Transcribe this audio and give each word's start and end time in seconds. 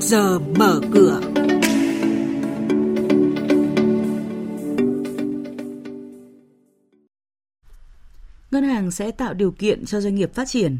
giờ 0.00 0.38
mở 0.38 0.80
cửa. 0.92 1.20
Ngân 8.50 8.64
hàng 8.64 8.90
sẽ 8.90 9.10
tạo 9.10 9.34
điều 9.34 9.50
kiện 9.50 9.86
cho 9.86 10.00
doanh 10.00 10.14
nghiệp 10.14 10.34
phát 10.34 10.48
triển. 10.48 10.78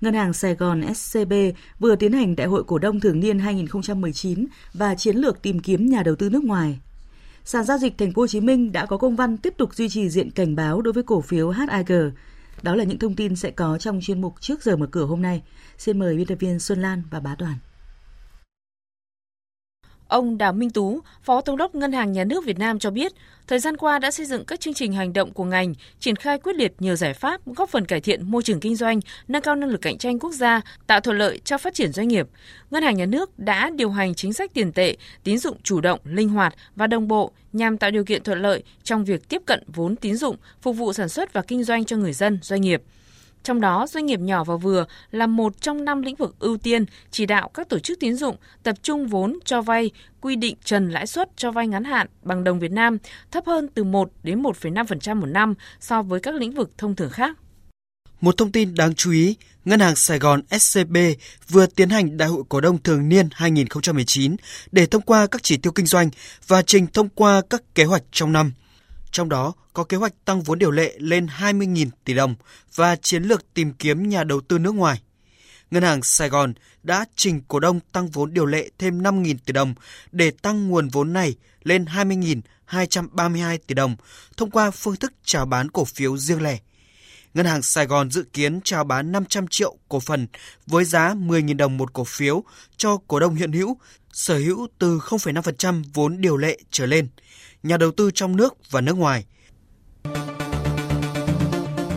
Ngân 0.00 0.14
hàng 0.14 0.32
Sài 0.32 0.54
Gòn 0.54 0.94
SCB 0.94 1.32
vừa 1.78 1.96
tiến 1.96 2.12
hành 2.12 2.36
Đại 2.36 2.46
hội 2.46 2.64
cổ 2.64 2.78
đông 2.78 3.00
thường 3.00 3.20
niên 3.20 3.38
2019 3.38 4.46
và 4.74 4.94
chiến 4.94 5.16
lược 5.16 5.42
tìm 5.42 5.60
kiếm 5.60 5.86
nhà 5.86 6.02
đầu 6.02 6.14
tư 6.14 6.30
nước 6.30 6.44
ngoài. 6.44 6.80
Sàn 7.44 7.64
giao 7.64 7.78
dịch 7.78 7.98
Thành 7.98 8.12
phố 8.12 8.22
Hồ 8.22 8.26
Chí 8.26 8.40
Minh 8.40 8.72
đã 8.72 8.86
có 8.86 8.96
công 8.96 9.16
văn 9.16 9.36
tiếp 9.36 9.54
tục 9.56 9.74
duy 9.74 9.88
trì 9.88 10.08
diện 10.08 10.30
cảnh 10.30 10.56
báo 10.56 10.82
đối 10.82 10.92
với 10.92 11.02
cổ 11.02 11.20
phiếu 11.20 11.50
HIG. 11.50 12.10
Đó 12.62 12.74
là 12.74 12.84
những 12.84 12.98
thông 12.98 13.16
tin 13.16 13.36
sẽ 13.36 13.50
có 13.50 13.78
trong 13.78 14.00
chuyên 14.02 14.20
mục 14.20 14.34
trước 14.40 14.62
giờ 14.62 14.76
mở 14.76 14.86
cửa 14.86 15.04
hôm 15.04 15.22
nay. 15.22 15.42
Xin 15.78 15.98
mời 15.98 16.16
biên 16.16 16.26
tập 16.26 16.38
viên 16.40 16.58
Xuân 16.58 16.82
Lan 16.82 17.02
và 17.10 17.20
Bá 17.20 17.34
Toàn. 17.38 17.54
Ông 20.10 20.38
Đào 20.38 20.52
Minh 20.52 20.70
Tú, 20.70 21.00
Phó 21.22 21.40
Thống 21.40 21.56
đốc 21.56 21.74
Ngân 21.74 21.92
hàng 21.92 22.12
Nhà 22.12 22.24
nước 22.24 22.44
Việt 22.44 22.58
Nam 22.58 22.78
cho 22.78 22.90
biết, 22.90 23.12
thời 23.46 23.58
gian 23.58 23.76
qua 23.76 23.98
đã 23.98 24.10
xây 24.10 24.26
dựng 24.26 24.44
các 24.44 24.60
chương 24.60 24.74
trình 24.74 24.92
hành 24.92 25.12
động 25.12 25.32
của 25.32 25.44
ngành, 25.44 25.74
triển 26.00 26.16
khai 26.16 26.38
quyết 26.38 26.56
liệt 26.56 26.72
nhiều 26.78 26.96
giải 26.96 27.14
pháp 27.14 27.40
góp 27.46 27.68
phần 27.68 27.84
cải 27.84 28.00
thiện 28.00 28.30
môi 28.30 28.42
trường 28.42 28.60
kinh 28.60 28.76
doanh, 28.76 29.00
nâng 29.28 29.42
cao 29.42 29.54
năng 29.54 29.70
lực 29.70 29.80
cạnh 29.80 29.98
tranh 29.98 30.18
quốc 30.18 30.32
gia, 30.32 30.60
tạo 30.86 31.00
thuận 31.00 31.18
lợi 31.18 31.40
cho 31.44 31.58
phát 31.58 31.74
triển 31.74 31.92
doanh 31.92 32.08
nghiệp. 32.08 32.28
Ngân 32.70 32.82
hàng 32.82 32.96
Nhà 32.96 33.06
nước 33.06 33.38
đã 33.38 33.70
điều 33.70 33.90
hành 33.90 34.14
chính 34.14 34.32
sách 34.32 34.54
tiền 34.54 34.72
tệ, 34.72 34.96
tín 35.24 35.38
dụng 35.38 35.56
chủ 35.62 35.80
động, 35.80 36.00
linh 36.04 36.28
hoạt 36.28 36.54
và 36.76 36.86
đồng 36.86 37.08
bộ 37.08 37.32
nhằm 37.52 37.78
tạo 37.78 37.90
điều 37.90 38.04
kiện 38.04 38.22
thuận 38.22 38.42
lợi 38.42 38.62
trong 38.82 39.04
việc 39.04 39.28
tiếp 39.28 39.42
cận 39.46 39.62
vốn 39.74 39.96
tín 39.96 40.16
dụng, 40.16 40.36
phục 40.62 40.76
vụ 40.76 40.92
sản 40.92 41.08
xuất 41.08 41.32
và 41.32 41.42
kinh 41.42 41.64
doanh 41.64 41.84
cho 41.84 41.96
người 41.96 42.12
dân, 42.12 42.38
doanh 42.42 42.60
nghiệp. 42.60 42.82
Trong 43.42 43.60
đó, 43.60 43.86
doanh 43.86 44.06
nghiệp 44.06 44.20
nhỏ 44.20 44.44
và 44.44 44.56
vừa 44.56 44.84
là 45.10 45.26
một 45.26 45.60
trong 45.60 45.84
năm 45.84 46.02
lĩnh 46.02 46.16
vực 46.16 46.36
ưu 46.38 46.56
tiên 46.56 46.84
chỉ 47.10 47.26
đạo 47.26 47.50
các 47.54 47.68
tổ 47.68 47.78
chức 47.78 48.00
tín 48.00 48.14
dụng 48.14 48.36
tập 48.62 48.76
trung 48.82 49.06
vốn 49.06 49.38
cho 49.44 49.62
vay, 49.62 49.90
quy 50.20 50.36
định 50.36 50.56
trần 50.64 50.90
lãi 50.90 51.06
suất 51.06 51.28
cho 51.36 51.52
vay 51.52 51.66
ngắn 51.66 51.84
hạn 51.84 52.06
bằng 52.22 52.44
đồng 52.44 52.58
Việt 52.58 52.72
Nam 52.72 52.98
thấp 53.30 53.46
hơn 53.46 53.68
từ 53.74 53.84
1 53.84 54.10
đến 54.22 54.42
1,5% 54.42 55.16
một 55.16 55.26
năm 55.26 55.54
so 55.80 56.02
với 56.02 56.20
các 56.20 56.34
lĩnh 56.34 56.52
vực 56.52 56.70
thông 56.78 56.96
thường 56.96 57.10
khác. 57.10 57.36
Một 58.20 58.36
thông 58.36 58.52
tin 58.52 58.74
đáng 58.74 58.94
chú 58.94 59.10
ý, 59.10 59.36
Ngân 59.64 59.80
hàng 59.80 59.96
Sài 59.96 60.18
Gòn 60.18 60.42
SCB 60.60 60.96
vừa 61.48 61.66
tiến 61.66 61.90
hành 61.90 62.16
Đại 62.16 62.28
hội 62.28 62.42
cổ 62.48 62.60
đông 62.60 62.82
thường 62.82 63.08
niên 63.08 63.28
2019 63.32 64.36
để 64.72 64.86
thông 64.86 65.02
qua 65.02 65.26
các 65.26 65.42
chỉ 65.42 65.56
tiêu 65.56 65.72
kinh 65.72 65.86
doanh 65.86 66.10
và 66.46 66.62
trình 66.62 66.86
thông 66.86 67.08
qua 67.08 67.42
các 67.50 67.62
kế 67.74 67.84
hoạch 67.84 68.02
trong 68.12 68.32
năm. 68.32 68.52
Trong 69.12 69.28
đó, 69.28 69.52
có 69.72 69.84
kế 69.84 69.96
hoạch 69.96 70.12
tăng 70.24 70.42
vốn 70.42 70.58
điều 70.58 70.70
lệ 70.70 70.94
lên 70.98 71.26
20.000 71.26 71.88
tỷ 72.04 72.14
đồng 72.14 72.34
và 72.74 72.96
chiến 72.96 73.22
lược 73.22 73.54
tìm 73.54 73.72
kiếm 73.72 74.08
nhà 74.08 74.24
đầu 74.24 74.40
tư 74.40 74.58
nước 74.58 74.74
ngoài. 74.74 75.02
Ngân 75.70 75.82
hàng 75.82 76.02
Sài 76.02 76.28
Gòn 76.28 76.54
đã 76.82 77.04
trình 77.16 77.40
cổ 77.48 77.60
đông 77.60 77.80
tăng 77.92 78.08
vốn 78.08 78.34
điều 78.34 78.46
lệ 78.46 78.70
thêm 78.78 79.02
5.000 79.02 79.36
tỷ 79.44 79.52
đồng 79.52 79.74
để 80.12 80.30
tăng 80.30 80.68
nguồn 80.68 80.88
vốn 80.88 81.12
này 81.12 81.34
lên 81.62 81.84
20.232 81.84 83.58
tỷ 83.66 83.74
đồng 83.74 83.96
thông 84.36 84.50
qua 84.50 84.70
phương 84.70 84.96
thức 84.96 85.12
chào 85.24 85.46
bán 85.46 85.70
cổ 85.70 85.84
phiếu 85.84 86.16
riêng 86.16 86.42
lẻ. 86.42 86.58
Ngân 87.34 87.46
hàng 87.46 87.62
Sài 87.62 87.86
Gòn 87.86 88.10
dự 88.10 88.24
kiến 88.32 88.60
chào 88.64 88.84
bán 88.84 89.12
500 89.12 89.48
triệu 89.48 89.76
cổ 89.88 90.00
phần 90.00 90.26
với 90.66 90.84
giá 90.84 91.14
10.000 91.14 91.56
đồng 91.56 91.76
một 91.76 91.92
cổ 91.92 92.04
phiếu 92.04 92.44
cho 92.76 92.98
cổ 93.08 93.20
đông 93.20 93.34
hiện 93.34 93.52
hữu, 93.52 93.76
sở 94.12 94.38
hữu 94.38 94.66
từ 94.78 94.98
0,5% 94.98 95.82
vốn 95.94 96.20
điều 96.20 96.36
lệ 96.36 96.58
trở 96.70 96.86
lên– 96.86 97.08
nhà 97.62 97.76
đầu 97.76 97.90
tư 97.90 98.10
trong 98.14 98.36
nước 98.36 98.54
và 98.70 98.80
nước 98.80 98.96
ngoài. 98.96 99.24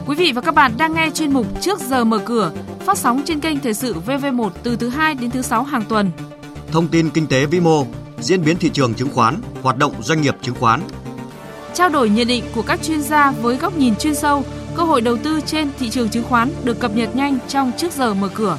Quý 0.08 0.16
vị 0.16 0.32
và 0.36 0.42
các 0.42 0.56
bạn 0.56 0.74
đang 0.78 0.94
nghe 0.94 1.10
chuyên 1.14 1.34
mục 1.34 1.62
Trước 1.62 1.80
giờ 1.80 2.04
mở 2.04 2.20
cửa, 2.26 2.52
phát 2.80 2.98
sóng 2.98 3.22
trên 3.26 3.40
kênh 3.40 3.60
Thời 3.60 3.74
sự 3.74 3.96
VV1 4.06 4.50
từ 4.64 4.76
thứ 4.76 4.90
2 4.90 5.16
đến 5.16 5.32
thứ 5.32 5.42
6 5.42 5.64
hàng 5.64 5.84
tuần. 5.90 6.12
Thông 6.72 6.88
tin 6.88 7.10
kinh 7.10 7.28
tế 7.28 7.46
vĩ 7.46 7.60
mô, 7.60 7.86
diễn 8.20 8.44
biến 8.44 8.58
thị 8.58 8.70
trường 8.74 8.94
chứng 8.94 9.10
khoán, 9.10 9.42
hoạt 9.62 9.78
động 9.78 9.94
doanh 10.04 10.22
nghiệp 10.22 10.36
chứng 10.42 10.56
khoán. 10.56 10.82
Trao 11.74 11.90
đổi 11.90 12.10
nhận 12.10 12.28
định 12.28 12.44
của 12.56 12.62
các 12.62 12.84
chuyên 12.84 13.02
gia 13.02 13.32
với 13.32 13.58
góc 13.58 13.78
nhìn 13.78 13.96
chuyên 13.96 14.16
sâu, 14.16 14.44
cơ 14.76 14.84
hội 14.84 15.02
đầu 15.02 15.18
tư 15.18 15.40
trên 15.46 15.70
thị 15.80 15.90
trường 15.90 16.10
chứng 16.10 16.24
khoán 16.24 16.52
được 16.64 16.80
cập 16.80 16.96
nhật 16.96 17.16
nhanh 17.16 17.38
trong 17.48 17.72
Trước 17.78 17.92
giờ 17.92 18.14
mở 18.14 18.30
cửa. 18.34 18.58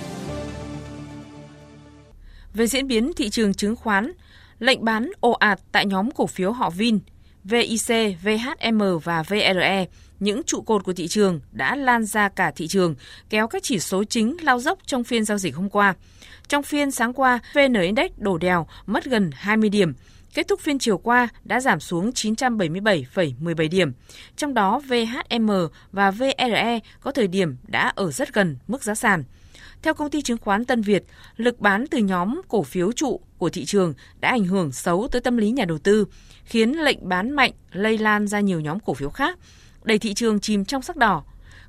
Về 2.54 2.66
diễn 2.66 2.88
biến 2.88 3.12
thị 3.16 3.30
trường 3.30 3.54
chứng 3.54 3.76
khoán, 3.76 4.12
Lệnh 4.58 4.84
bán 4.84 5.10
ồ 5.20 5.30
ạt 5.30 5.60
tại 5.72 5.86
nhóm 5.86 6.10
cổ 6.10 6.26
phiếu 6.26 6.52
họ 6.52 6.70
Vin, 6.70 6.98
VIC, 7.44 8.16
VHM 8.22 8.82
và 9.04 9.22
VRE, 9.22 9.86
những 10.20 10.42
trụ 10.42 10.60
cột 10.60 10.84
của 10.84 10.92
thị 10.92 11.08
trường 11.08 11.40
đã 11.52 11.76
lan 11.76 12.04
ra 12.04 12.28
cả 12.28 12.52
thị 12.56 12.66
trường, 12.66 12.94
kéo 13.30 13.48
các 13.48 13.62
chỉ 13.62 13.78
số 13.78 14.04
chính 14.04 14.36
lao 14.40 14.58
dốc 14.58 14.78
trong 14.86 15.04
phiên 15.04 15.24
giao 15.24 15.38
dịch 15.38 15.56
hôm 15.56 15.68
qua. 15.68 15.94
Trong 16.48 16.62
phiên 16.62 16.90
sáng 16.90 17.12
qua, 17.12 17.38
VN 17.54 17.74
Index 17.74 18.10
đổ 18.16 18.38
đèo 18.38 18.66
mất 18.86 19.04
gần 19.04 19.30
20 19.34 19.70
điểm, 19.70 19.94
kết 20.34 20.48
thúc 20.48 20.60
phiên 20.60 20.78
chiều 20.78 20.98
qua 20.98 21.28
đã 21.44 21.60
giảm 21.60 21.80
xuống 21.80 22.10
977,17 22.10 23.68
điểm. 23.70 23.92
Trong 24.36 24.54
đó 24.54 24.80
VHM 24.88 25.50
và 25.92 26.10
VRE 26.10 26.78
có 27.00 27.10
thời 27.10 27.28
điểm 27.28 27.56
đã 27.66 27.92
ở 27.94 28.10
rất 28.10 28.34
gần 28.34 28.56
mức 28.68 28.82
giá 28.82 28.94
sàn. 28.94 29.24
Theo 29.82 29.94
công 29.94 30.10
ty 30.10 30.22
chứng 30.22 30.38
khoán 30.38 30.64
Tân 30.64 30.82
Việt, 30.82 31.04
lực 31.36 31.60
bán 31.60 31.86
từ 31.86 31.98
nhóm 31.98 32.40
cổ 32.48 32.62
phiếu 32.62 32.92
trụ 32.92 33.20
của 33.38 33.48
thị 33.48 33.64
trường 33.64 33.94
đã 34.20 34.28
ảnh 34.28 34.44
hưởng 34.44 34.72
xấu 34.72 35.08
tới 35.08 35.20
tâm 35.20 35.36
lý 35.36 35.50
nhà 35.50 35.64
đầu 35.64 35.78
tư, 35.78 36.06
khiến 36.44 36.72
lệnh 36.84 37.08
bán 37.08 37.30
mạnh 37.30 37.52
lây 37.72 37.98
lan 37.98 38.26
ra 38.26 38.40
nhiều 38.40 38.60
nhóm 38.60 38.80
cổ 38.80 38.94
phiếu 38.94 39.10
khác, 39.10 39.38
đẩy 39.84 39.98
thị 39.98 40.14
trường 40.14 40.40
chìm 40.40 40.64
trong 40.64 40.82
sắc 40.82 40.96
đỏ. 40.96 41.24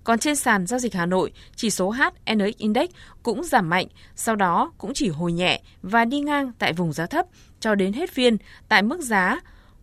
Còn 0.05 0.19
trên 0.19 0.35
sàn 0.35 0.67
giao 0.67 0.79
dịch 0.79 0.93
Hà 0.93 1.05
Nội, 1.05 1.31
chỉ 1.55 1.69
số 1.69 1.89
HNX 1.89 2.57
Index 2.57 2.89
cũng 3.23 3.43
giảm 3.43 3.69
mạnh, 3.69 3.87
sau 4.15 4.35
đó 4.35 4.71
cũng 4.77 4.93
chỉ 4.93 5.09
hồi 5.09 5.31
nhẹ 5.31 5.61
và 5.81 6.05
đi 6.05 6.19
ngang 6.19 6.51
tại 6.59 6.73
vùng 6.73 6.93
giá 6.93 7.05
thấp 7.05 7.25
cho 7.59 7.75
đến 7.75 7.93
hết 7.93 8.11
phiên 8.11 8.37
tại 8.69 8.81
mức 8.81 9.01
giá 9.01 9.39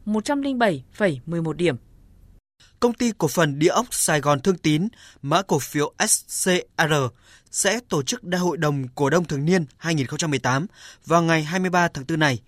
107,11 0.06 1.52
điểm. 1.52 1.76
Công 2.80 2.94
ty 2.94 3.12
cổ 3.18 3.28
phần 3.28 3.58
địa 3.58 3.68
ốc 3.68 3.86
Sài 3.90 4.20
Gòn 4.20 4.40
Thương 4.40 4.58
Tín, 4.58 4.88
mã 5.22 5.42
cổ 5.42 5.58
phiếu 5.58 5.92
SCR, 6.08 6.94
sẽ 7.50 7.80
tổ 7.88 8.02
chức 8.02 8.24
Đại 8.24 8.40
hội 8.40 8.56
đồng 8.56 8.88
cổ 8.94 9.10
đông 9.10 9.24
thường 9.24 9.44
niên 9.44 9.64
2018 9.76 10.66
vào 11.06 11.22
ngày 11.22 11.42
23 11.42 11.88
tháng 11.88 12.04
4 12.08 12.18
này. 12.18 12.38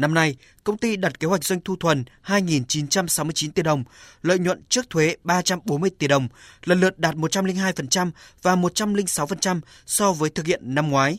Năm 0.00 0.14
nay, 0.14 0.36
công 0.64 0.78
ty 0.78 0.96
đặt 0.96 1.20
kế 1.20 1.26
hoạch 1.26 1.44
doanh 1.44 1.60
thu 1.60 1.76
thuần 1.76 2.04
2.969 2.26 3.50
tỷ 3.50 3.62
đồng, 3.62 3.84
lợi 4.22 4.38
nhuận 4.38 4.62
trước 4.68 4.90
thuế 4.90 5.16
340 5.24 5.90
tỷ 5.98 6.06
đồng, 6.06 6.28
lần 6.64 6.80
lượt 6.80 6.98
đạt 6.98 7.14
102% 7.14 8.10
và 8.42 8.56
106% 8.56 9.60
so 9.86 10.12
với 10.12 10.30
thực 10.30 10.46
hiện 10.46 10.74
năm 10.74 10.90
ngoái. 10.90 11.18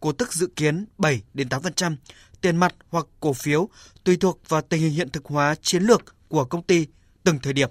Cổ 0.00 0.12
tức 0.12 0.32
dự 0.32 0.46
kiến 0.56 0.86
7 0.98 1.22
đến 1.34 1.48
8%, 1.48 1.96
tiền 2.40 2.56
mặt 2.56 2.74
hoặc 2.88 3.06
cổ 3.20 3.32
phiếu 3.32 3.68
tùy 4.04 4.16
thuộc 4.16 4.40
vào 4.48 4.62
tình 4.62 4.80
hình 4.80 4.92
hiện 4.92 5.10
thực 5.10 5.24
hóa 5.24 5.54
chiến 5.62 5.82
lược 5.82 6.28
của 6.28 6.44
công 6.44 6.62
ty 6.62 6.86
từng 7.24 7.38
thời 7.38 7.52
điểm. 7.52 7.70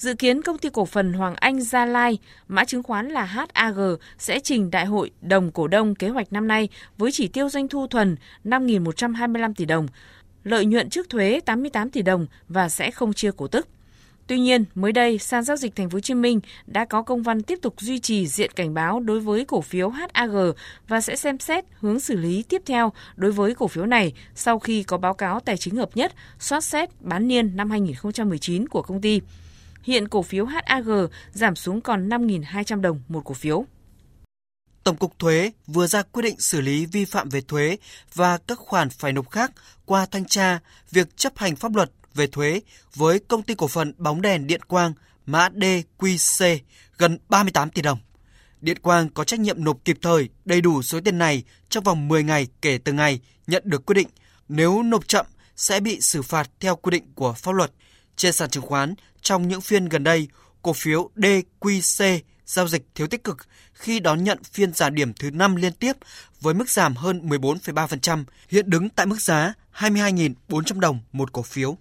Dự 0.00 0.14
kiến 0.14 0.42
công 0.42 0.58
ty 0.58 0.68
cổ 0.72 0.84
phần 0.84 1.12
Hoàng 1.12 1.34
Anh 1.34 1.60
Gia 1.60 1.86
Lai, 1.86 2.18
mã 2.48 2.64
chứng 2.64 2.82
khoán 2.82 3.08
là 3.08 3.24
HAG 3.24 3.78
sẽ 4.18 4.40
trình 4.40 4.70
đại 4.70 4.86
hội 4.86 5.10
đồng 5.20 5.50
cổ 5.50 5.68
đông 5.68 5.94
kế 5.94 6.08
hoạch 6.08 6.32
năm 6.32 6.48
nay 6.48 6.68
với 6.98 7.12
chỉ 7.12 7.28
tiêu 7.28 7.48
doanh 7.48 7.68
thu 7.68 7.86
thuần 7.86 8.16
5.125 8.44 9.54
tỷ 9.54 9.64
đồng, 9.64 9.86
lợi 10.44 10.64
nhuận 10.64 10.90
trước 10.90 11.08
thuế 11.10 11.40
88 11.44 11.90
tỷ 11.90 12.02
đồng 12.02 12.26
và 12.48 12.68
sẽ 12.68 12.90
không 12.90 13.12
chia 13.12 13.30
cổ 13.36 13.46
tức. 13.46 13.68
Tuy 14.26 14.38
nhiên, 14.38 14.64
mới 14.74 14.92
đây, 14.92 15.18
sàn 15.18 15.44
giao 15.44 15.56
dịch 15.56 15.76
Thành 15.76 15.90
phố 15.90 15.96
Hồ 15.96 16.00
Chí 16.00 16.14
Minh 16.14 16.40
đã 16.66 16.84
có 16.84 17.02
công 17.02 17.22
văn 17.22 17.42
tiếp 17.42 17.58
tục 17.62 17.74
duy 17.80 17.98
trì 17.98 18.26
diện 18.26 18.50
cảnh 18.56 18.74
báo 18.74 19.00
đối 19.00 19.20
với 19.20 19.44
cổ 19.44 19.60
phiếu 19.60 19.88
HAG 19.88 20.36
và 20.88 21.00
sẽ 21.00 21.16
xem 21.16 21.38
xét 21.38 21.64
hướng 21.80 22.00
xử 22.00 22.16
lý 22.16 22.42
tiếp 22.42 22.62
theo 22.66 22.92
đối 23.16 23.32
với 23.32 23.54
cổ 23.54 23.68
phiếu 23.68 23.86
này 23.86 24.12
sau 24.34 24.58
khi 24.58 24.82
có 24.82 24.98
báo 24.98 25.14
cáo 25.14 25.40
tài 25.40 25.56
chính 25.56 25.76
hợp 25.76 25.90
nhất 25.94 26.12
soát 26.38 26.64
xét 26.64 26.88
bán 27.00 27.28
niên 27.28 27.56
năm 27.56 27.70
2019 27.70 28.68
của 28.68 28.82
công 28.82 29.00
ty. 29.00 29.20
Hiện 29.82 30.08
cổ 30.08 30.22
phiếu 30.22 30.46
HAG 30.46 30.88
giảm 31.32 31.56
xuống 31.56 31.80
còn 31.80 32.08
5.200 32.08 32.80
đồng 32.80 33.02
một 33.08 33.22
cổ 33.24 33.34
phiếu. 33.34 33.64
Tổng 34.84 34.96
cục 34.96 35.18
Thuế 35.18 35.52
vừa 35.66 35.86
ra 35.86 36.02
quyết 36.02 36.22
định 36.22 36.40
xử 36.40 36.60
lý 36.60 36.86
vi 36.86 37.04
phạm 37.04 37.28
về 37.28 37.40
thuế 37.40 37.76
và 38.14 38.38
các 38.38 38.58
khoản 38.58 38.90
phải 38.90 39.12
nộp 39.12 39.30
khác 39.30 39.52
qua 39.84 40.06
thanh 40.06 40.24
tra 40.24 40.58
việc 40.90 41.16
chấp 41.16 41.38
hành 41.38 41.56
pháp 41.56 41.74
luật 41.74 41.90
về 42.14 42.26
thuế 42.26 42.60
với 42.94 43.18
công 43.18 43.42
ty 43.42 43.54
cổ 43.54 43.68
phần 43.68 43.92
bóng 43.98 44.22
đèn 44.22 44.46
Điện 44.46 44.62
Quang, 44.62 44.92
mã 45.26 45.48
DQC 45.48 46.58
gần 46.98 47.18
38 47.28 47.70
tỷ 47.70 47.82
đồng. 47.82 47.98
Điện 48.60 48.78
Quang 48.78 49.08
có 49.08 49.24
trách 49.24 49.40
nhiệm 49.40 49.64
nộp 49.64 49.84
kịp 49.84 49.98
thời 50.02 50.28
đầy 50.44 50.60
đủ 50.60 50.82
số 50.82 51.00
tiền 51.00 51.18
này 51.18 51.42
trong 51.68 51.84
vòng 51.84 52.08
10 52.08 52.22
ngày 52.22 52.48
kể 52.62 52.78
từ 52.84 52.92
ngày 52.92 53.20
nhận 53.46 53.62
được 53.66 53.86
quyết 53.86 53.94
định. 53.94 54.08
Nếu 54.48 54.82
nộp 54.82 55.08
chậm, 55.08 55.26
sẽ 55.56 55.80
bị 55.80 56.00
xử 56.00 56.22
phạt 56.22 56.50
theo 56.60 56.76
quy 56.76 56.90
định 56.90 57.04
của 57.14 57.32
pháp 57.32 57.52
luật. 57.52 57.70
Trên 58.20 58.32
sàn 58.32 58.50
chứng 58.50 58.62
khoán, 58.62 58.94
trong 59.22 59.48
những 59.48 59.60
phiên 59.60 59.88
gần 59.88 60.04
đây, 60.04 60.28
cổ 60.62 60.72
phiếu 60.72 61.10
DQC 61.16 62.20
giao 62.46 62.68
dịch 62.68 62.82
thiếu 62.94 63.06
tích 63.06 63.24
cực 63.24 63.38
khi 63.72 64.00
đón 64.00 64.24
nhận 64.24 64.42
phiên 64.44 64.72
giảm 64.72 64.94
điểm 64.94 65.12
thứ 65.12 65.30
5 65.30 65.56
liên 65.56 65.72
tiếp 65.72 65.92
với 66.40 66.54
mức 66.54 66.70
giảm 66.70 66.96
hơn 66.96 67.28
14,3%, 67.28 68.24
hiện 68.48 68.70
đứng 68.70 68.88
tại 68.88 69.06
mức 69.06 69.20
giá 69.20 69.52
22.400 69.74 70.80
đồng 70.80 71.00
một 71.12 71.32
cổ 71.32 71.42
phiếu. 71.42 71.76